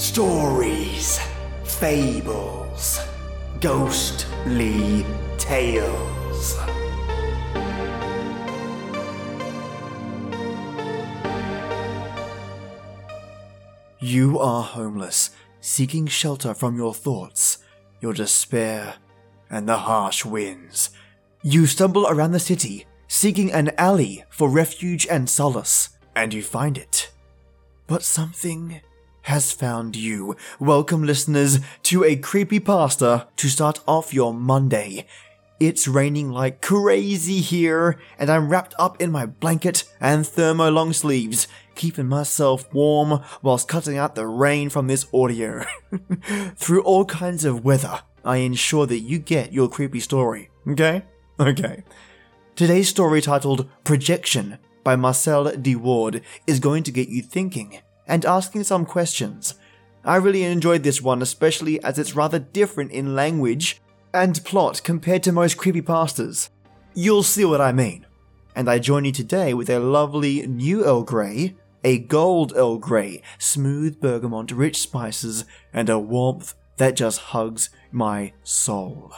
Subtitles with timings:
[0.00, 1.20] Stories,
[1.62, 3.00] fables,
[3.60, 5.04] ghostly
[5.36, 6.58] tales.
[14.00, 17.58] You are homeless, seeking shelter from your thoughts,
[18.00, 18.94] your despair,
[19.50, 20.90] and the harsh winds.
[21.42, 26.78] You stumble around the city, seeking an alley for refuge and solace, and you find
[26.78, 27.12] it.
[27.86, 28.80] But something
[29.22, 30.36] has found you.
[30.58, 35.06] Welcome, listeners, to a creepy pasta to start off your Monday.
[35.58, 40.94] It's raining like crazy here, and I'm wrapped up in my blanket and thermo long
[40.94, 45.64] sleeves, keeping myself warm whilst cutting out the rain from this audio.
[46.56, 50.48] Through all kinds of weather, I ensure that you get your creepy story.
[50.66, 51.02] Okay?
[51.38, 51.84] Okay.
[52.56, 55.76] Today's story, titled Projection by Marcelle D.
[55.76, 59.54] Ward, is going to get you thinking and asking some questions.
[60.04, 63.80] I really enjoyed this one, especially as it's rather different in language
[64.12, 66.50] and plot compared to most creepypastas.
[66.92, 68.04] You'll see what I mean.
[68.56, 73.22] And I join you today with a lovely new Earl Grey, a gold Earl Grey,
[73.38, 79.12] smooth bergamot, rich spices, and a warmth that just hugs my soul.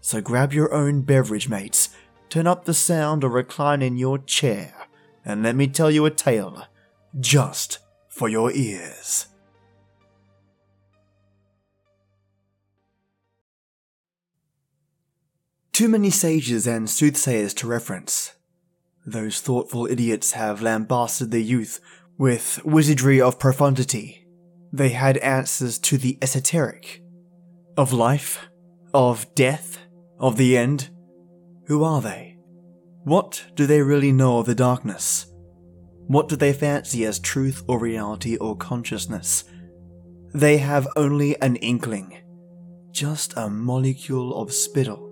[0.00, 1.88] So grab your own beverage, mates,
[2.28, 4.74] turn up the sound or recline in your chair,
[5.24, 6.64] and let me tell you a tale
[7.18, 7.78] just
[8.18, 9.26] for your ears.
[15.72, 18.34] Too many sages and soothsayers to reference.
[19.06, 21.78] Those thoughtful idiots have lambasted their youth
[22.18, 24.26] with wizardry of profundity.
[24.72, 27.00] They had answers to the esoteric.
[27.76, 28.48] Of life,
[28.92, 29.78] of death,
[30.18, 30.90] of the end.
[31.68, 32.36] Who are they?
[33.04, 35.32] What do they really know of the darkness?
[36.08, 39.44] What do they fancy as truth or reality or consciousness?
[40.34, 42.18] They have only an inkling.
[42.90, 45.08] Just a molecule of spittle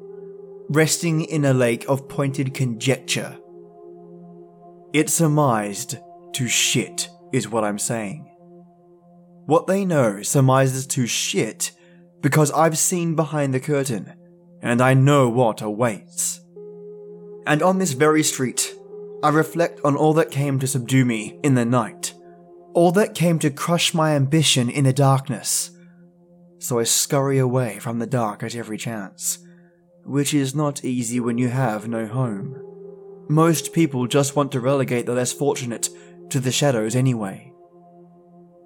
[0.69, 3.37] resting in a lake of pointed conjecture.
[4.93, 5.97] It's surmised
[6.35, 8.31] to shit, is what I'm saying.
[9.47, 11.73] What they know surmises to shit
[12.21, 14.13] because I've seen behind the curtain,
[14.63, 16.41] and I know what awaits.
[17.47, 18.75] And on this very street,
[19.27, 22.15] I reflect on all that came to subdue me in the night,
[22.75, 25.73] all that came to crush my ambition in the darkness.
[26.61, 29.41] So I scurry away from the dark at every chance
[30.05, 32.63] which is not easy when you have no home.
[33.29, 35.89] Most people just want to relegate the less fortunate
[36.31, 37.53] to the shadows anyway.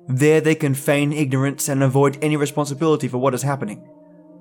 [0.09, 3.89] There they can feign ignorance and avoid any responsibility for what is happening.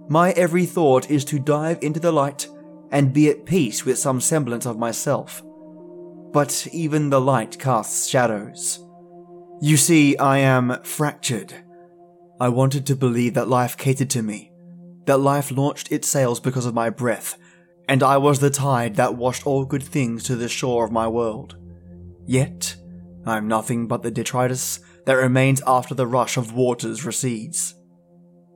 [0.09, 2.45] My every thought is to dive into the light
[2.91, 5.41] and be at peace with some semblance of myself.
[6.31, 8.85] But even the light casts shadows.
[9.61, 11.53] You see, I am fractured.
[12.39, 14.51] I wanted to believe that life catered to me,
[15.05, 17.37] that life launched its sails because of my breath,
[17.89, 21.07] and I was the tide that washed all good things to the shore of my
[21.07, 21.57] world.
[22.25, 22.75] Yet,
[23.25, 27.75] I am nothing but the detritus that remains after the rush of waters recedes.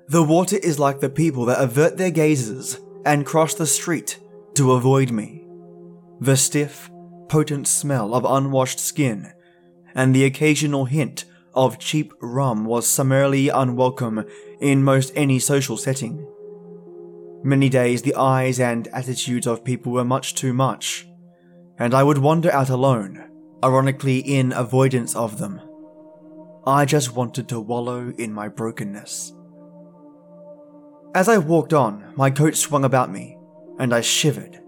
[0.08, 4.20] The water is like the people that avert their gazes and cross the street
[4.56, 5.46] to avoid me.
[6.20, 6.90] The stiff,
[7.34, 9.34] potent smell of unwashed skin
[9.96, 14.24] and the occasional hint of cheap rum was summarily unwelcome
[14.62, 16.24] in most any social setting.
[17.44, 21.08] Many days the eyes and attitudes of people were much too much,
[21.80, 23.28] and I would wander out alone,
[23.64, 25.60] ironically in avoidance of them.
[26.68, 29.34] I just wanted to wallow in my brokenness.
[31.16, 33.40] As I walked on, my coat swung about me,
[33.80, 34.63] and I shivered.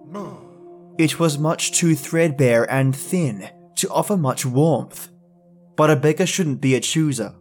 [0.98, 5.10] It was much too threadbare and thin to offer much warmth,
[5.76, 7.36] but a beggar shouldn't be a chooser.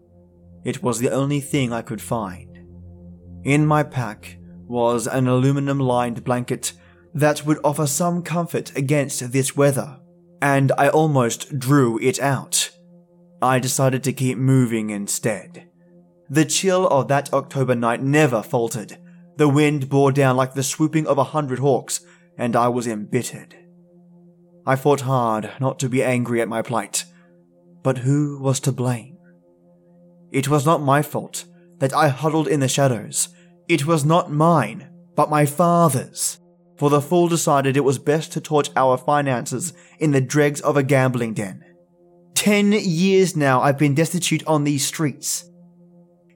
[0.64, 2.58] It was the only thing I could find.
[3.44, 6.72] In my pack was an aluminum lined blanket
[7.12, 10.00] that would offer some comfort against this weather,
[10.42, 12.70] and I almost drew it out.
[13.40, 15.68] I decided to keep moving instead.
[16.28, 18.98] The chill of that October night never faltered.
[19.36, 22.00] The wind bore down like the swooping of a hundred hawks,
[22.36, 23.54] and I was embittered.
[24.66, 27.04] I fought hard not to be angry at my plight,
[27.82, 29.18] but who was to blame?
[30.30, 31.44] It was not my fault
[31.78, 33.28] that I huddled in the shadows
[33.68, 36.38] it was not mine, but my father's.
[36.76, 40.76] For the fool decided it was best to torch our finances in the dregs of
[40.76, 41.64] a gambling den.
[42.34, 45.48] Ten years now I've been destitute on these streets.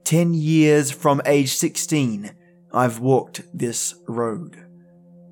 [0.05, 2.31] Ten years from age 16,
[2.73, 4.65] I've walked this road.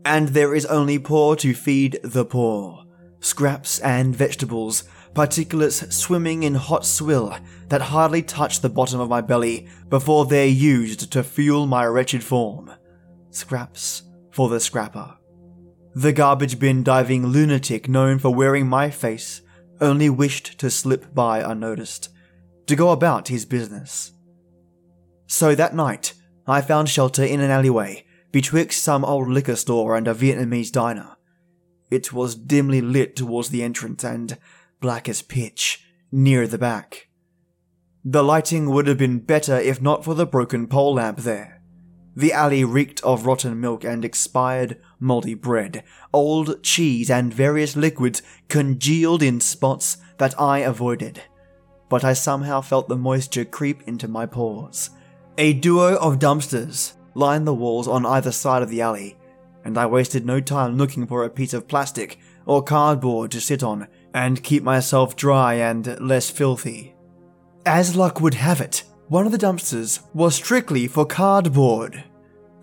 [0.08, 2.85] And there is only poor to feed the poor.
[3.19, 7.37] Scraps and vegetables particulates swimming in hot swill
[7.70, 12.23] that hardly touch the bottom of my belly before they're used to fuel my wretched
[12.23, 12.70] form.
[13.31, 15.17] Scraps for the scrapper.
[15.97, 19.43] The garbage bin diving lunatic known for wearing my face
[19.81, 22.11] only wished to slip by unnoticed,
[22.69, 24.12] to go about his business.
[25.26, 26.14] So that night,
[26.47, 31.17] I found shelter in an alleyway betwixt some old liquor store and a Vietnamese diner.
[31.90, 34.37] It was dimly lit towards the entrance and
[34.81, 37.08] black as pitch near the back.
[38.05, 41.61] The lighting would have been better if not for the broken pole lamp there.
[42.14, 45.84] The alley reeked of rotten milk and expired, moldy bread,
[46.14, 51.22] old cheese, and various liquids congealed in spots that I avoided.
[51.88, 54.90] But I somehow felt the moisture creep into my pores.
[55.37, 59.17] A duo of dumpsters lined the walls on either side of the alley,
[59.65, 63.63] and I wasted no time looking for a piece of plastic or cardboard to sit
[63.63, 66.95] on and keep myself dry and less filthy.
[67.65, 72.05] As luck would have it, one of the dumpsters was strictly for cardboard.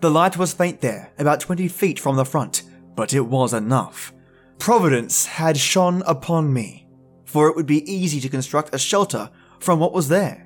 [0.00, 2.62] The light was faint there, about 20 feet from the front,
[2.94, 4.12] but it was enough.
[4.58, 6.86] Providence had shone upon me,
[7.24, 10.43] for it would be easy to construct a shelter from what was there.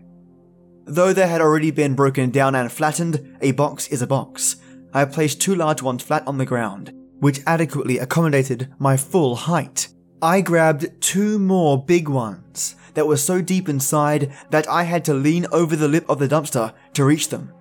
[0.88, 4.56] Though they had already been broken down and flattened, a box is a box.
[4.94, 9.88] I placed two large ones flat on the ground, which adequately accommodated my full height.
[10.22, 15.14] I grabbed two more big ones that were so deep inside that I had to
[15.14, 17.52] lean over the lip of the dumpster to reach them.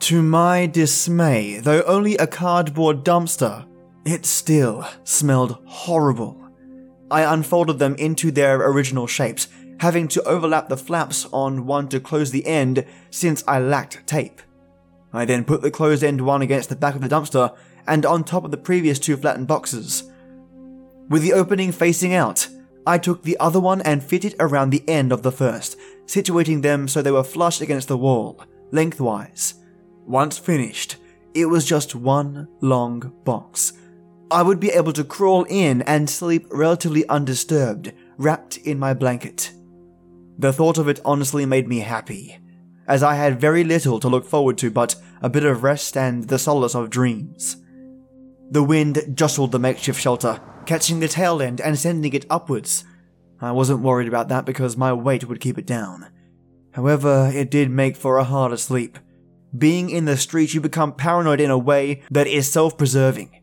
[0.00, 3.66] To my dismay, though only a cardboard dumpster,
[4.06, 6.40] it still smelled horrible.
[7.10, 9.48] I unfolded them into their original shapes
[9.82, 14.40] having to overlap the flaps on one to close the end since I lacked tape.
[15.12, 17.52] I then put the closed end one against the back of the dumpster
[17.88, 20.04] and on top of the previous two flattened boxes.
[21.08, 22.46] With the opening facing out,
[22.86, 25.76] I took the other one and fitted it around the end of the first,
[26.06, 28.40] situating them so they were flush against the wall,
[28.70, 29.54] lengthwise.
[30.06, 30.94] Once finished,
[31.34, 33.72] it was just one long box.
[34.30, 39.50] I would be able to crawl in and sleep relatively undisturbed, wrapped in my blanket.
[40.38, 42.38] The thought of it honestly made me happy,
[42.86, 46.28] as I had very little to look forward to but a bit of rest and
[46.28, 47.56] the solace of dreams.
[48.50, 52.84] The wind jostled the makeshift shelter, catching the tail end and sending it upwards.
[53.40, 56.08] I wasn't worried about that because my weight would keep it down.
[56.72, 58.98] However, it did make for a harder sleep.
[59.56, 63.42] Being in the street, you become paranoid in a way that is self preserving.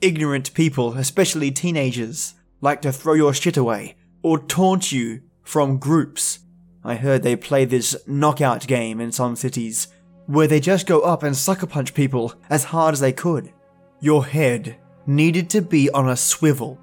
[0.00, 6.38] Ignorant people, especially teenagers, like to throw your shit away or taunt you from groups.
[6.84, 9.88] I heard they play this knockout game in some cities,
[10.26, 13.52] where they just go up and sucker punch people as hard as they could.
[13.98, 14.76] Your head
[15.08, 16.78] needed to be on a swivel.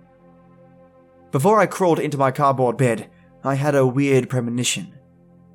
[1.32, 3.10] Before I crawled into my cardboard bed,
[3.42, 4.94] I had a weird premonition.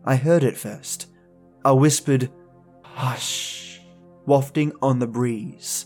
[0.06, 1.08] I heard it first.
[1.66, 2.30] A whispered,
[2.82, 3.82] hush,
[4.24, 5.84] wafting on the breeze.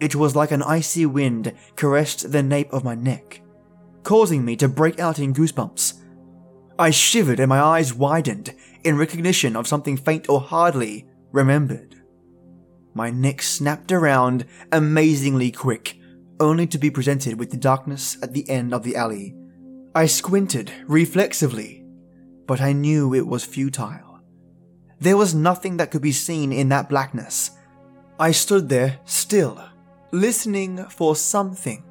[0.00, 3.42] It was like an icy wind caressed the nape of my neck,
[4.04, 6.00] causing me to break out in goosebumps
[6.78, 11.94] I shivered and my eyes widened in recognition of something faint or hardly remembered.
[12.94, 15.98] My neck snapped around amazingly quick,
[16.38, 19.34] only to be presented with the darkness at the end of the alley.
[19.94, 21.84] I squinted reflexively,
[22.46, 24.20] but I knew it was futile.
[25.00, 27.50] There was nothing that could be seen in that blackness.
[28.18, 29.62] I stood there still,
[30.10, 31.84] listening for something,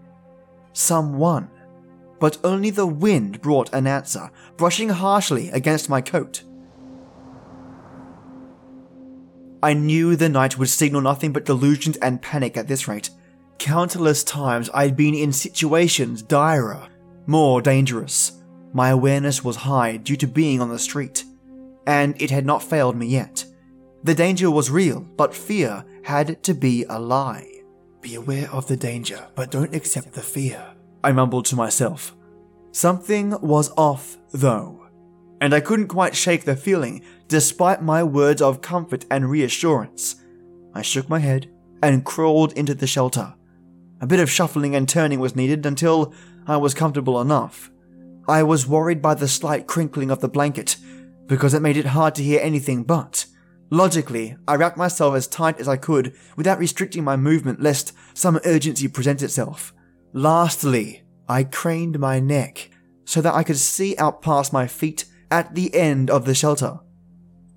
[0.74, 1.50] someone
[2.26, 6.42] but only the wind brought an answer, brushing harshly against my coat.
[9.62, 13.12] I knew the night would signal nothing but delusions and panic at this rate.
[13.60, 16.88] Countless times I'd been in situations direr,
[17.28, 18.42] more dangerous.
[18.74, 21.26] My awareness was high due to being on the street,
[21.86, 23.46] and it had not failed me yet.
[24.04, 27.62] The danger was real, but fear had to be a lie.
[28.02, 30.75] Be aware of the danger, but don't accept the fear.
[31.06, 32.16] I mumbled to myself.
[32.72, 34.88] Something was off, though,
[35.40, 40.16] and I couldn't quite shake the feeling despite my words of comfort and reassurance.
[40.74, 41.48] I shook my head
[41.84, 43.36] and crawled into the shelter.
[44.02, 46.12] A bit of shuffling and turning was needed until
[46.48, 47.70] I was comfortable enough.
[48.28, 50.76] I was worried by the slight crinkling of the blanket
[51.28, 53.28] because it made it hard to hear anything but.
[53.70, 58.40] Logically, I wrapped myself as tight as I could without restricting my movement lest some
[58.44, 59.72] urgency present itself.
[60.18, 62.70] Lastly, I craned my neck
[63.04, 66.80] so that I could see out past my feet at the end of the shelter.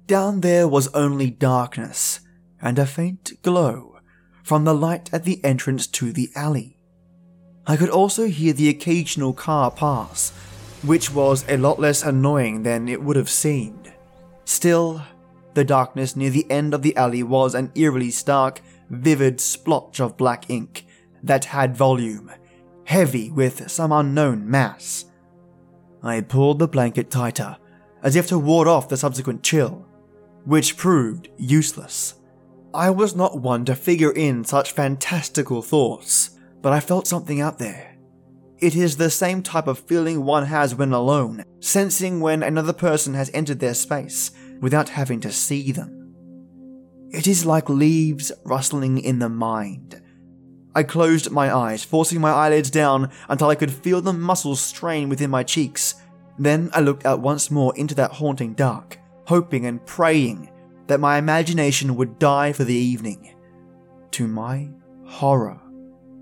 [0.08, 2.18] Down there was only darkness
[2.60, 4.00] and a faint glow
[4.42, 6.80] from the light at the entrance to the alley.
[7.64, 10.30] I could also hear the occasional car pass,
[10.82, 13.92] which was a lot less annoying than it would have seemed.
[14.46, 15.02] Still,
[15.54, 20.16] the darkness near the end of the alley was an eerily stark, vivid splotch of
[20.16, 20.86] black ink
[21.22, 22.32] that had volume,
[22.88, 25.04] heavy with some unknown mass.
[26.02, 27.58] I pulled the blanket tighter,
[28.02, 29.86] as if to ward off the subsequent chill,
[30.46, 32.14] which proved useless.
[32.72, 36.30] I was not one to figure in such fantastical thoughts,
[36.62, 37.98] but I felt something out there.
[38.56, 43.12] It is the same type of feeling one has when alone, sensing when another person
[43.12, 44.30] has entered their space
[44.62, 46.14] without having to see them.
[47.10, 50.00] It is like leaves rustling in the mind.
[50.74, 55.08] I closed my eyes, forcing my eyelids down until I could feel the muscles strain
[55.08, 55.96] within my cheeks.
[56.38, 60.50] Then I looked out once more into that haunting dark, hoping and praying
[60.86, 63.34] that my imagination would die for the evening.
[64.12, 64.70] To my
[65.04, 65.60] horror,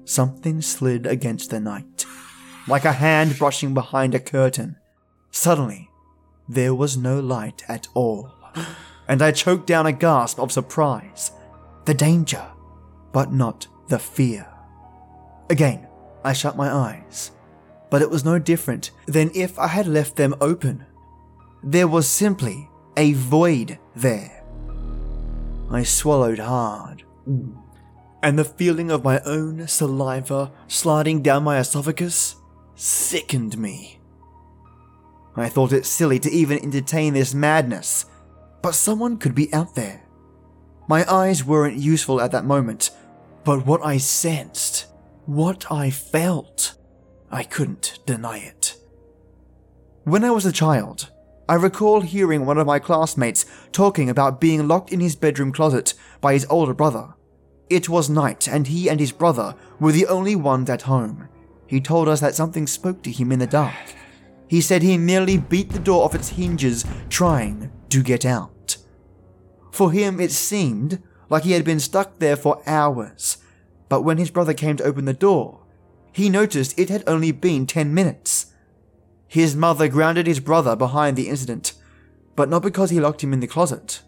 [0.04, 2.06] something slid against the night,
[2.66, 4.76] like a hand brushing behind a curtain.
[5.30, 5.90] Suddenly,
[6.48, 8.32] there was no light at all,
[9.08, 11.32] and I choked down a gasp of surprise.
[11.84, 12.44] The danger,
[13.12, 14.46] but not the fear.
[15.50, 15.86] Again,
[16.24, 17.30] I shut my eyes,
[17.90, 20.84] but it was no different than if I had left them open.
[21.62, 24.42] There was simply a void there.
[25.70, 27.04] I swallowed hard.
[28.22, 32.36] And the feeling of my own saliva sliding down my esophagus
[32.74, 34.00] sickened me.
[35.36, 38.06] I thought it silly to even entertain this madness,
[38.62, 40.02] but someone could be out there.
[40.88, 42.90] My eyes weren't useful at that moment,
[43.46, 44.86] but what I sensed,
[45.24, 46.74] what I felt,
[47.30, 48.76] I couldn't deny it.
[50.02, 51.12] When I was a child,
[51.48, 55.94] I recall hearing one of my classmates talking about being locked in his bedroom closet
[56.20, 57.14] by his older brother.
[57.70, 61.28] It was night, and he and his brother were the only ones at home.
[61.68, 63.94] He told us that something spoke to him in the dark.
[64.48, 68.76] He said he nearly beat the door off its hinges trying to get out.
[69.70, 73.38] For him, it seemed like he had been stuck there for hours,
[73.88, 75.60] but when his brother came to open the door,
[76.12, 78.46] he noticed it had only been 10 minutes.
[79.28, 81.72] His mother grounded his brother behind the incident,
[82.36, 84.02] but not because he locked him in the closet.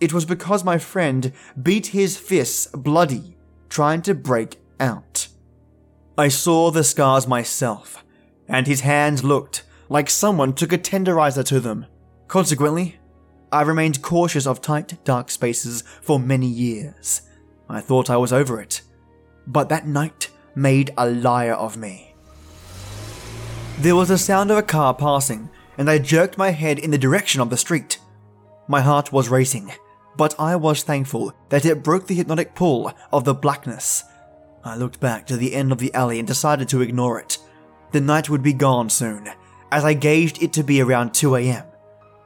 [0.00, 1.32] It was because my friend
[1.62, 3.36] beat his fists bloody,
[3.68, 5.28] trying to break out.
[6.18, 8.04] I saw the scars myself,
[8.48, 11.86] and his hands looked like someone took a tenderizer to them.
[12.28, 12.98] Consequently,
[13.52, 17.22] I remained cautious of tight, dark spaces for many years.
[17.68, 18.82] I thought I was over it,
[19.46, 22.14] but that night made a liar of me.
[23.78, 26.98] There was a sound of a car passing, and I jerked my head in the
[26.98, 27.98] direction of the street.
[28.66, 29.72] My heart was racing,
[30.16, 34.02] but I was thankful that it broke the hypnotic pull of the blackness.
[34.64, 37.38] I looked back to the end of the alley and decided to ignore it.
[37.92, 39.28] The night would be gone soon,
[39.70, 41.64] as I gauged it to be around 2 am.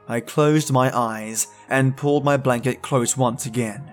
[0.07, 3.91] I closed my eyes and pulled my blanket close once again.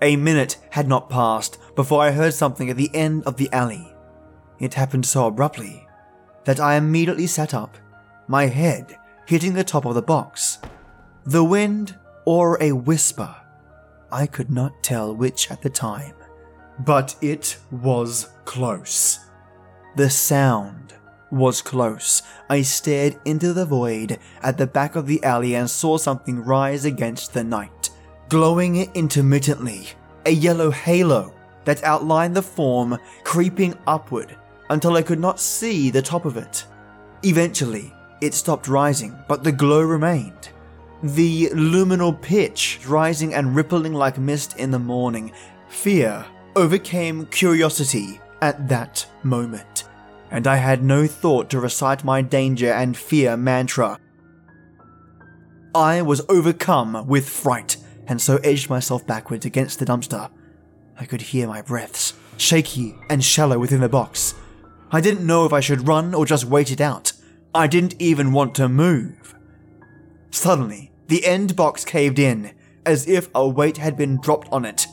[0.00, 3.92] A minute had not passed before I heard something at the end of the alley.
[4.58, 5.86] It happened so abruptly
[6.44, 7.76] that I immediately sat up,
[8.28, 10.58] my head hitting the top of the box.
[11.24, 13.34] The wind or a whisper,
[14.10, 16.14] I could not tell which at the time,
[16.78, 19.18] but it was close.
[19.96, 20.94] The sound
[21.30, 22.22] was close.
[22.48, 26.84] I stared into the void at the back of the alley and saw something rise
[26.84, 27.90] against the night,
[28.28, 29.88] glowing intermittently,
[30.26, 34.36] a yellow halo that outlined the form creeping upward
[34.70, 36.64] until I could not see the top of it.
[37.22, 40.48] Eventually, it stopped rising, but the glow remained.
[41.02, 45.32] The luminal pitch rising and rippling like mist in the morning.
[45.68, 46.24] Fear
[46.56, 49.84] overcame curiosity at that moment,
[50.30, 53.98] and I had no thought to recite my danger and fear mantra.
[55.74, 60.30] I was overcome with fright, and so edged myself backwards against the dumpster.
[60.98, 64.34] I could hear my breaths, shaky and shallow within the box.
[64.90, 67.12] I didn't know if I should run or just wait it out.
[67.54, 69.34] I didn't even want to move.
[70.30, 72.52] Suddenly, the end box caved in,
[72.84, 74.86] as if a weight had been dropped on it.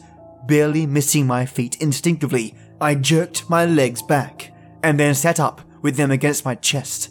[0.48, 4.52] Barely missing my feet instinctively, I jerked my legs back,
[4.86, 7.10] and then sat up with them against my chest.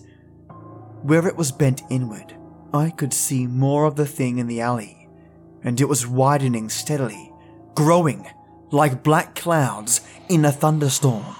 [1.03, 2.33] Where it was bent inward,
[2.73, 5.09] I could see more of the thing in the alley,
[5.65, 7.33] and it was widening steadily,
[7.75, 8.27] growing
[8.71, 11.35] like black clouds in a thunderstorm.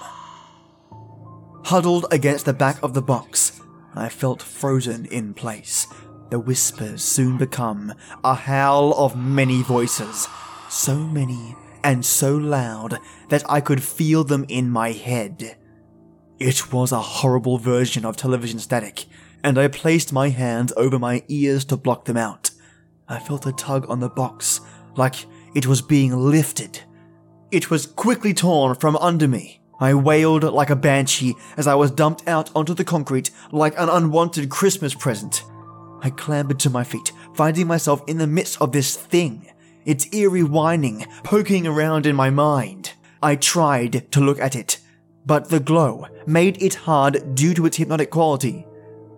[1.63, 3.61] Huddled against the back of the box,
[3.95, 5.87] I felt frozen in place.
[6.31, 7.93] The whispers soon become
[8.25, 10.27] a howl of many voices,
[10.69, 12.99] so many and so loud
[13.29, 15.55] that I could feel them in my head.
[16.39, 19.05] It was a horrible version of television static,
[19.41, 22.51] and I placed my hands over my ears to block them out.
[23.07, 24.59] I felt a tug on the box,
[24.97, 26.81] like it was being lifted.
[27.51, 29.61] It was quickly torn from under me.
[29.79, 33.87] I wailed like a banshee as I was dumped out onto the concrete like an
[33.87, 35.43] unwanted Christmas present.
[36.01, 39.49] I clambered to my feet, finding myself in the midst of this thing,
[39.85, 42.91] its eerie whining poking around in my mind.
[43.23, 44.79] I tried to look at it,
[45.25, 48.65] but the glow made it hard due to its hypnotic quality.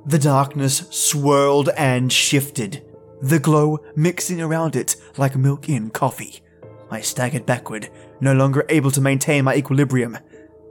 [0.05, 2.85] The darkness swirled and shifted,
[3.21, 6.41] the glow mixing around it like milk in coffee.
[6.89, 7.89] I staggered backward,
[8.21, 10.17] no longer able to maintain my equilibrium.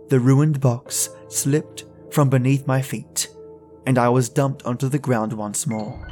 [0.09, 3.29] The ruined box slipped from beneath my feet,
[3.87, 6.09] and I was dumped onto the ground once more.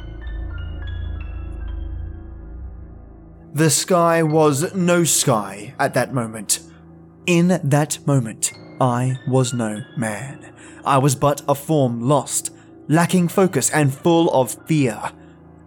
[3.53, 6.59] The sky was no sky at that moment.
[7.25, 10.53] In that moment, I was no man.
[10.83, 12.51] I was but a form lost,
[12.87, 15.11] lacking focus and full of fear.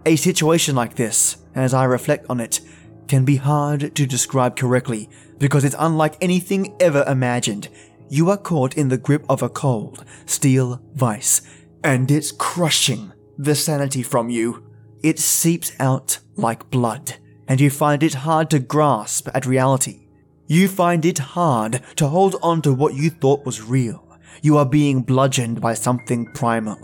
[0.05, 2.61] A situation like this, as I reflect on it,
[3.07, 7.69] can be hard to describe correctly because it's unlike anything ever imagined.
[8.09, 11.41] You are caught in the grip of a cold, steel vice,
[11.83, 14.63] and it's crushing the sanity from you.
[15.01, 17.15] It seeps out like blood,
[17.47, 20.08] and you find it hard to grasp at reality.
[20.51, 24.03] You find it hard to hold on to what you thought was real.
[24.41, 26.79] You are being bludgeoned by something primal,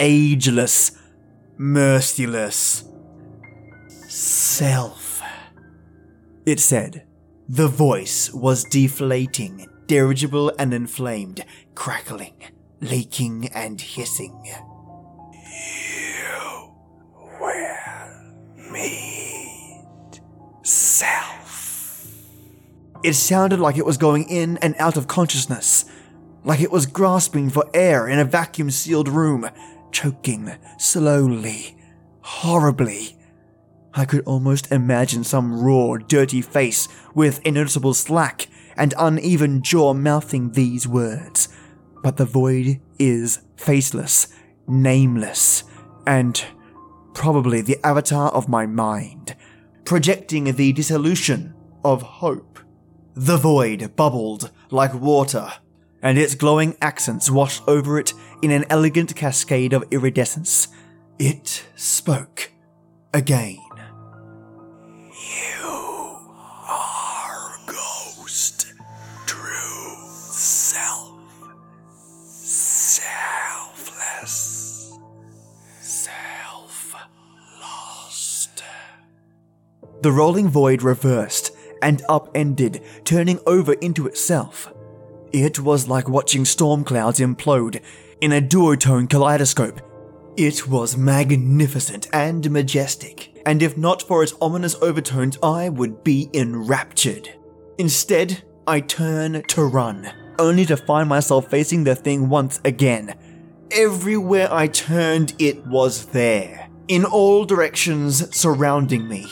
[0.00, 0.92] ageless,
[1.58, 2.84] merciless.
[4.08, 5.20] Self.
[6.46, 7.04] It said.
[7.50, 12.32] The voice was deflating, dirigible and inflamed, crackling,
[12.80, 14.42] leaking and hissing.
[16.06, 16.72] You
[17.38, 20.22] will meet
[20.62, 21.31] self.
[23.02, 25.86] It sounded like it was going in and out of consciousness,
[26.44, 29.48] like it was grasping for air in a vacuum sealed room,
[29.90, 31.76] choking slowly,
[32.20, 33.16] horribly.
[33.92, 40.52] I could almost imagine some raw, dirty face with noticeable slack and uneven jaw mouthing
[40.52, 41.48] these words.
[42.02, 44.28] But the void is faceless,
[44.68, 45.64] nameless,
[46.06, 46.42] and
[47.14, 49.34] probably the avatar of my mind,
[49.84, 52.60] projecting the dissolution of hope.
[53.14, 55.52] The void bubbled like water,
[56.00, 60.68] and its glowing accents washed over it in an elegant cascade of iridescence.
[61.18, 62.52] It spoke
[63.12, 63.58] again.
[65.60, 66.18] You
[66.66, 68.72] are ghost,
[69.26, 71.20] true self,
[73.42, 74.18] selfless,
[75.82, 76.94] self
[77.60, 78.64] lost.
[80.00, 81.51] The rolling void reversed
[81.82, 84.72] and upended, turning over into itself.
[85.32, 87.82] It was like watching storm clouds implode
[88.20, 89.80] in a duotone kaleidoscope.
[90.36, 96.30] It was magnificent and majestic, and if not for its ominous overtones, I would be
[96.32, 97.28] enraptured.
[97.78, 103.14] Instead, I turn to run, only to find myself facing the thing once again.
[103.70, 109.26] Everywhere I turned, it was there, in all directions surrounding me.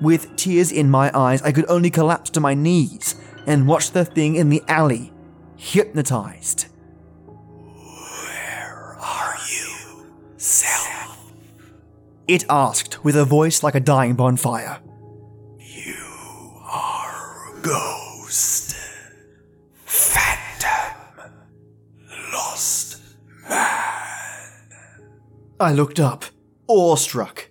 [0.00, 3.14] With tears in my eyes, I could only collapse to my knees
[3.46, 5.12] and watch the thing in the alley,
[5.56, 6.66] hypnotized.
[7.24, 10.06] Where are you,
[10.36, 11.32] self?
[12.28, 14.80] It asked with a voice like a dying bonfire.
[15.58, 18.76] You are ghost,
[19.84, 21.30] phantom,
[22.34, 23.00] lost
[23.48, 24.50] man.
[25.58, 26.26] I looked up,
[26.66, 27.48] awestruck.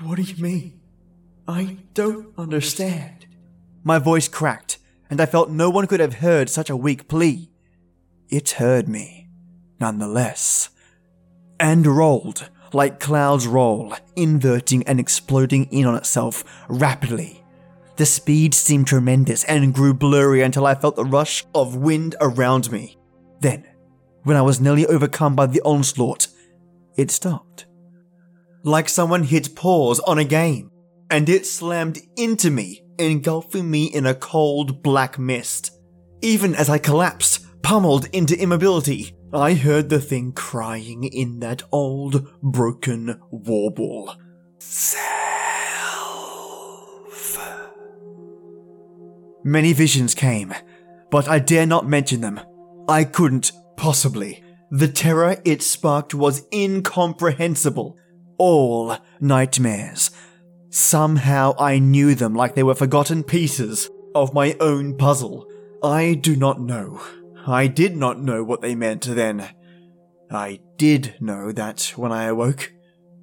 [0.00, 0.78] What do you mean?
[1.46, 3.26] I don't understand.
[3.84, 4.78] My voice cracked,
[5.10, 7.50] and I felt no one could have heard such a weak plea.
[8.28, 9.28] It heard me,
[9.80, 10.70] nonetheless,
[11.58, 17.44] and rolled like clouds roll, inverting and exploding in on itself rapidly.
[17.96, 22.72] The speed seemed tremendous and grew blurry until I felt the rush of wind around
[22.72, 22.98] me.
[23.40, 23.66] Then,
[24.22, 26.28] when I was nearly overcome by the onslaught,
[26.96, 27.66] it stopped.
[28.62, 30.70] Like someone hit pause on a game,
[31.12, 35.78] and it slammed into me, engulfing me in a cold black mist.
[36.22, 42.26] Even as I collapsed, pummeled into immobility, I heard the thing crying in that old,
[42.42, 44.16] broken warble.
[44.58, 45.12] Self.
[49.44, 50.54] Many visions came,
[51.10, 52.40] but I dare not mention them.
[52.88, 54.42] I couldn't, possibly.
[54.70, 57.98] The terror it sparked was incomprehensible.
[58.38, 60.10] All nightmares.
[60.74, 65.46] Somehow I knew them like they were forgotten pieces of my own puzzle.
[65.82, 66.98] I do not know.
[67.46, 69.50] I did not know what they meant then.
[70.30, 72.72] I did know that when I awoke,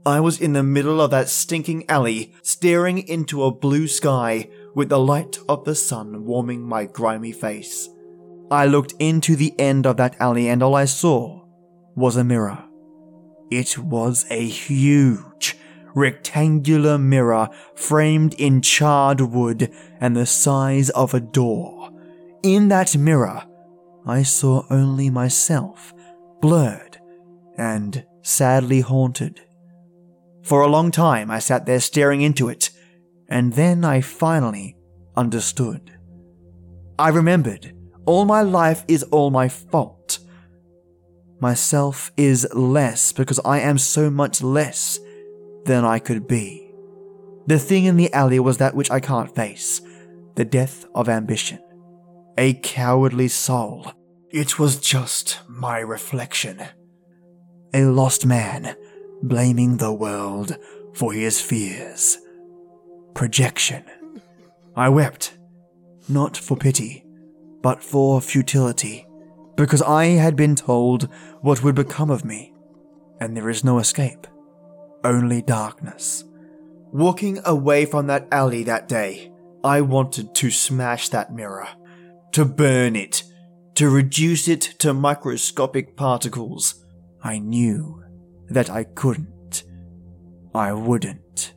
[0.06, 4.90] I was in the middle of that stinking alley, staring into a blue sky with
[4.90, 7.90] the light of the sun warming my grimy face.
[8.52, 11.44] I looked into the end of that alley and all I saw
[11.96, 12.64] was a mirror.
[13.50, 15.49] It was a huge,
[15.96, 21.92] rectangular mirror framed in charred wood and the size of a door.
[22.44, 23.44] In that mirror,
[24.06, 25.94] I saw only myself,
[26.42, 26.98] blurred
[27.58, 29.42] and sadly haunted.
[30.44, 32.72] For a long time, I sat there staring into it,
[33.28, 34.78] and then I finally
[35.16, 35.92] understood.
[36.98, 37.74] I remembered
[38.06, 40.20] all my life is all my fault.
[41.40, 45.00] Myself is less because I am so much less
[45.70, 46.72] than I could be.
[47.46, 49.82] The thing in the alley was that which I can't face
[50.36, 51.60] the death of ambition.
[52.40, 53.92] A cowardly soul.
[54.32, 56.60] It was just my reflection.
[57.72, 58.76] A lost man
[59.22, 60.58] blaming the world
[60.96, 62.18] for his fears.
[63.14, 63.84] Projection.
[64.76, 65.38] I wept,
[66.08, 67.06] not for pity,
[67.62, 69.06] but for futility,
[69.56, 71.10] because I had been told
[71.42, 72.54] what would become of me,
[73.20, 74.26] and there is no escape,
[75.04, 76.24] only darkness.
[76.92, 79.32] Walking away from that alley that day,
[79.64, 81.68] I wanted to smash that mirror,
[82.32, 83.24] to burn it,
[83.76, 86.84] to reduce it to microscopic particles.
[87.22, 88.04] I knew
[88.50, 89.64] that I couldn't.
[90.54, 91.54] I wouldn't.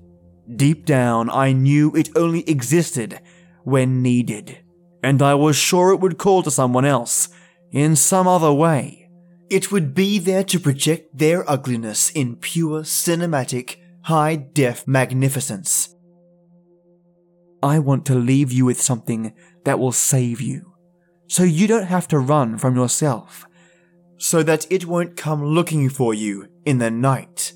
[0.55, 3.21] Deep down, I knew it only existed
[3.65, 4.59] when needed,
[5.03, 7.29] and I was sure it would call to someone else,
[7.71, 9.02] in some other way.
[9.53, 15.95] It would be there to project their ugliness in pure cinematic, high def magnificence.
[17.62, 19.35] I want to leave you with something
[19.67, 20.73] that will save you,
[21.27, 23.45] so you don't have to run from yourself,
[24.17, 27.53] so that it won't come looking for you in the night.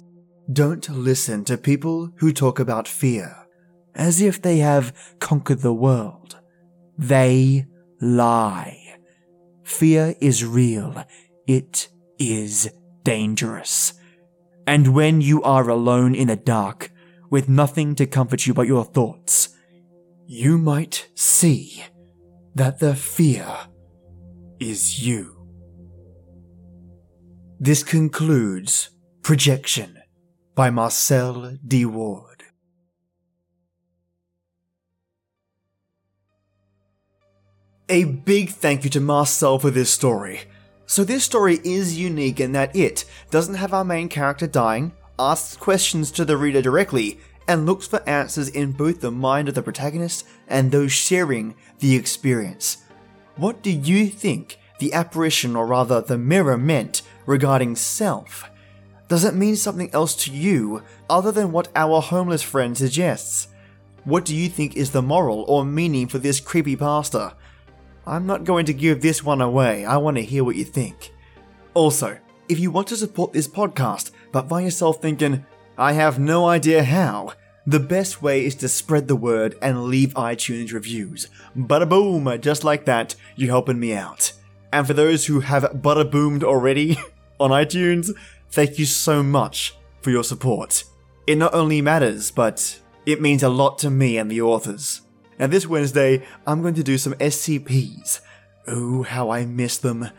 [0.53, 3.35] Don't listen to people who talk about fear
[3.95, 6.37] as if they have conquered the world.
[6.99, 7.65] They
[8.03, 8.99] lie.
[9.65, 11.03] Fear is real.
[11.47, 12.71] It is
[13.05, 13.95] dangerous.
[14.67, 16.91] And when you are alone in the dark,
[17.31, 19.51] with nothing to comfort you but your thoughts,
[20.27, 21.85] you might see
[22.55, 23.47] that the fear
[24.59, 25.47] is you.
[27.61, 28.91] This concludes
[29.23, 29.99] Projection
[30.55, 31.85] by Marcelle D.
[31.85, 32.45] Ward.
[37.89, 40.41] A big thank you to Marcelle for this story.
[40.89, 45.57] So, this story is unique in that it doesn't have our main character dying, asks
[45.57, 47.19] questions to the reader directly,
[47.49, 51.97] and looks for answers in both the mind of the protagonist and those sharing the
[51.97, 52.79] experience.
[53.35, 58.49] What do you think the apparition, or rather the mirror, meant regarding self?
[59.09, 63.49] Does it mean something else to you other than what our homeless friend suggests?
[64.05, 67.35] What do you think is the moral or meaning for this creepy pasta?
[68.07, 71.13] I'm not going to give this one away, I want to hear what you think.
[71.75, 75.47] Also, if you want to support this podcast but find yourself thinking,
[75.79, 77.33] I have no idea how,
[77.67, 81.29] the best way is to spread the word and leave iTunes reviews.
[81.57, 84.33] Bada boom, just like that, you're helping me out.
[84.73, 86.99] And for those who have bada boomed already
[87.41, 88.11] on iTunes,
[88.51, 90.85] thank you so much for your support.
[91.27, 95.01] It not only matters, but it means a lot to me and the authors.
[95.39, 98.21] Now, this Wednesday, I'm going to do some SCPs.
[98.67, 100.11] Oh, how I miss them.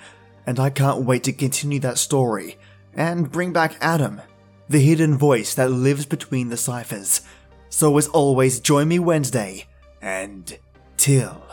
[0.45, 2.57] And I can't wait to continue that story
[2.93, 4.21] and bring back Adam,
[4.69, 7.21] the hidden voice that lives between the ciphers.
[7.69, 9.65] So, as always, join me Wednesday,
[10.01, 10.57] and
[10.97, 11.43] till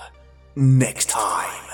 [0.55, 1.74] next time.